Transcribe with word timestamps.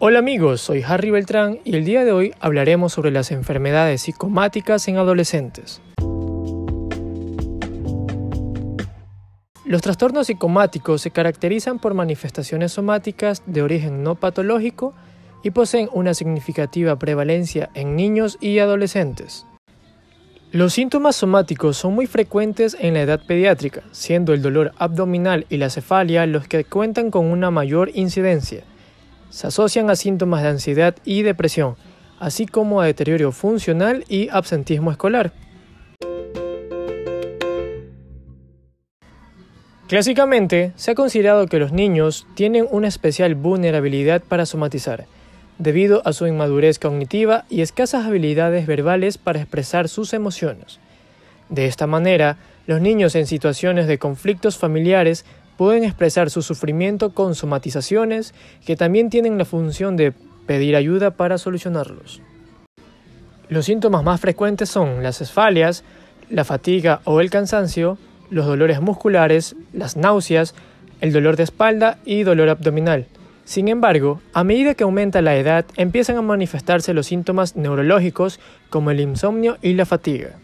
Hola 0.00 0.20
amigos, 0.20 0.60
soy 0.60 0.84
Harry 0.84 1.10
Beltrán 1.10 1.58
y 1.64 1.74
el 1.74 1.84
día 1.84 2.04
de 2.04 2.12
hoy 2.12 2.32
hablaremos 2.38 2.92
sobre 2.92 3.10
las 3.10 3.32
enfermedades 3.32 4.02
psicomáticas 4.02 4.86
en 4.86 4.96
adolescentes. 4.96 5.82
Los 9.64 9.82
trastornos 9.82 10.28
psicomáticos 10.28 11.02
se 11.02 11.10
caracterizan 11.10 11.80
por 11.80 11.94
manifestaciones 11.94 12.70
somáticas 12.70 13.42
de 13.46 13.60
origen 13.60 14.04
no 14.04 14.14
patológico 14.14 14.94
y 15.42 15.50
poseen 15.50 15.88
una 15.92 16.14
significativa 16.14 16.96
prevalencia 16.96 17.68
en 17.74 17.96
niños 17.96 18.38
y 18.40 18.60
adolescentes. 18.60 19.46
Los 20.52 20.74
síntomas 20.74 21.16
somáticos 21.16 21.76
son 21.76 21.96
muy 21.96 22.06
frecuentes 22.06 22.76
en 22.78 22.94
la 22.94 23.00
edad 23.00 23.20
pediátrica, 23.26 23.82
siendo 23.90 24.32
el 24.32 24.42
dolor 24.42 24.74
abdominal 24.78 25.44
y 25.48 25.56
la 25.56 25.70
cefalia 25.70 26.24
los 26.26 26.46
que 26.46 26.62
cuentan 26.62 27.10
con 27.10 27.26
una 27.26 27.50
mayor 27.50 27.90
incidencia. 27.94 28.62
Se 29.30 29.46
asocian 29.46 29.90
a 29.90 29.96
síntomas 29.96 30.42
de 30.42 30.48
ansiedad 30.48 30.96
y 31.04 31.22
depresión, 31.22 31.76
así 32.18 32.46
como 32.46 32.80
a 32.80 32.86
deterioro 32.86 33.32
funcional 33.32 34.04
y 34.08 34.28
absentismo 34.30 34.90
escolar. 34.90 35.32
Clásicamente, 39.88 40.72
se 40.76 40.90
ha 40.90 40.94
considerado 40.94 41.46
que 41.46 41.58
los 41.58 41.72
niños 41.72 42.26
tienen 42.34 42.66
una 42.70 42.88
especial 42.88 43.34
vulnerabilidad 43.34 44.22
para 44.22 44.44
somatizar, 44.44 45.06
debido 45.58 46.02
a 46.04 46.12
su 46.12 46.26
inmadurez 46.26 46.78
cognitiva 46.78 47.46
y 47.48 47.62
escasas 47.62 48.04
habilidades 48.04 48.66
verbales 48.66 49.16
para 49.16 49.40
expresar 49.40 49.88
sus 49.88 50.12
emociones. 50.12 50.78
De 51.48 51.64
esta 51.64 51.86
manera, 51.86 52.36
los 52.66 52.82
niños 52.82 53.14
en 53.14 53.26
situaciones 53.26 53.86
de 53.86 53.98
conflictos 53.98 54.58
familiares 54.58 55.24
pueden 55.58 55.82
expresar 55.82 56.30
su 56.30 56.40
sufrimiento 56.40 57.10
con 57.10 57.34
somatizaciones 57.34 58.32
que 58.64 58.76
también 58.76 59.10
tienen 59.10 59.36
la 59.38 59.44
función 59.44 59.96
de 59.96 60.12
pedir 60.46 60.76
ayuda 60.76 61.10
para 61.10 61.36
solucionarlos. 61.36 62.22
Los 63.48 63.66
síntomas 63.66 64.04
más 64.04 64.20
frecuentes 64.20 64.68
son 64.68 65.02
las 65.02 65.20
esfalias, 65.20 65.82
la 66.30 66.44
fatiga 66.44 67.00
o 67.02 67.20
el 67.20 67.28
cansancio, 67.28 67.98
los 68.30 68.46
dolores 68.46 68.80
musculares, 68.80 69.56
las 69.72 69.96
náuseas, 69.96 70.54
el 71.00 71.12
dolor 71.12 71.36
de 71.36 71.42
espalda 71.42 71.98
y 72.04 72.22
dolor 72.22 72.50
abdominal. 72.50 73.06
Sin 73.44 73.66
embargo, 73.66 74.20
a 74.34 74.44
medida 74.44 74.74
que 74.74 74.84
aumenta 74.84 75.22
la 75.22 75.36
edad, 75.36 75.64
empiezan 75.76 76.18
a 76.18 76.22
manifestarse 76.22 76.94
los 76.94 77.06
síntomas 77.06 77.56
neurológicos 77.56 78.38
como 78.70 78.92
el 78.92 79.00
insomnio 79.00 79.58
y 79.60 79.72
la 79.72 79.86
fatiga. 79.86 80.36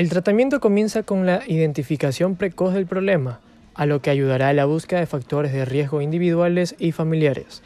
El 0.00 0.08
tratamiento 0.08 0.60
comienza 0.60 1.02
con 1.02 1.26
la 1.26 1.42
identificación 1.46 2.34
precoz 2.34 2.72
del 2.72 2.86
problema, 2.86 3.40
a 3.74 3.84
lo 3.84 4.00
que 4.00 4.08
ayudará 4.08 4.48
a 4.48 4.54
la 4.54 4.64
búsqueda 4.64 5.00
de 5.00 5.06
factores 5.06 5.52
de 5.52 5.66
riesgo 5.66 6.00
individuales 6.00 6.74
y 6.78 6.92
familiares. 6.92 7.62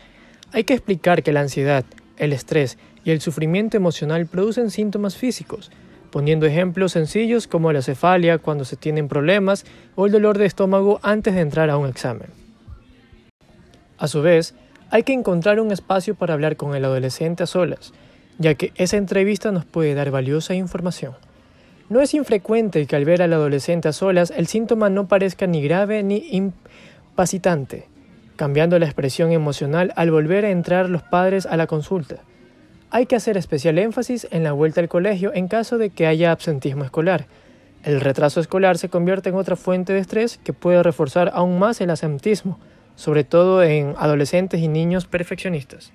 Hay 0.50 0.64
que 0.64 0.74
explicar 0.74 1.22
que 1.22 1.32
la 1.32 1.42
ansiedad, 1.42 1.84
el 2.16 2.32
estrés 2.32 2.76
y 3.04 3.12
el 3.12 3.20
sufrimiento 3.20 3.76
emocional 3.76 4.26
producen 4.26 4.72
síntomas 4.72 5.16
físicos, 5.16 5.70
poniendo 6.10 6.44
ejemplos 6.44 6.90
sencillos 6.90 7.46
como 7.46 7.72
la 7.72 7.82
cefalia 7.82 8.38
cuando 8.38 8.64
se 8.64 8.74
tienen 8.74 9.06
problemas 9.06 9.64
o 9.94 10.06
el 10.06 10.10
dolor 10.10 10.36
de 10.36 10.46
estómago 10.46 10.98
antes 11.04 11.36
de 11.36 11.40
entrar 11.40 11.70
a 11.70 11.76
un 11.76 11.88
examen. 11.88 12.30
A 13.96 14.08
su 14.08 14.22
vez, 14.22 14.56
hay 14.90 15.04
que 15.04 15.12
encontrar 15.12 15.60
un 15.60 15.70
espacio 15.70 16.16
para 16.16 16.34
hablar 16.34 16.56
con 16.56 16.74
el 16.74 16.84
adolescente 16.84 17.44
a 17.44 17.46
solas, 17.46 17.92
ya 18.40 18.56
que 18.56 18.72
esa 18.74 18.96
entrevista 18.96 19.52
nos 19.52 19.64
puede 19.64 19.94
dar 19.94 20.10
valiosa 20.10 20.56
información. 20.56 21.14
No 21.94 22.00
es 22.00 22.12
infrecuente 22.12 22.86
que 22.86 22.96
al 22.96 23.04
ver 23.04 23.22
al 23.22 23.32
adolescente 23.32 23.86
a 23.86 23.92
solas 23.92 24.32
el 24.36 24.48
síntoma 24.48 24.90
no 24.90 25.06
parezca 25.06 25.46
ni 25.46 25.62
grave 25.62 26.02
ni 26.02 26.26
impacitante, 26.32 27.86
cambiando 28.34 28.80
la 28.80 28.86
expresión 28.86 29.30
emocional 29.30 29.92
al 29.94 30.10
volver 30.10 30.44
a 30.44 30.50
entrar 30.50 30.90
los 30.90 31.04
padres 31.04 31.46
a 31.46 31.56
la 31.56 31.68
consulta. 31.68 32.16
Hay 32.90 33.06
que 33.06 33.14
hacer 33.14 33.36
especial 33.36 33.78
énfasis 33.78 34.26
en 34.32 34.42
la 34.42 34.50
vuelta 34.50 34.80
al 34.80 34.88
colegio 34.88 35.30
en 35.34 35.46
caso 35.46 35.78
de 35.78 35.90
que 35.90 36.08
haya 36.08 36.32
absentismo 36.32 36.82
escolar. 36.82 37.26
El 37.84 38.00
retraso 38.00 38.40
escolar 38.40 38.76
se 38.76 38.88
convierte 38.88 39.28
en 39.28 39.36
otra 39.36 39.54
fuente 39.54 39.92
de 39.92 40.00
estrés 40.00 40.38
que 40.38 40.52
puede 40.52 40.82
reforzar 40.82 41.30
aún 41.32 41.60
más 41.60 41.80
el 41.80 41.90
absentismo, 41.90 42.58
sobre 42.96 43.22
todo 43.22 43.62
en 43.62 43.94
adolescentes 43.98 44.58
y 44.58 44.66
niños 44.66 45.06
perfeccionistas. 45.06 45.92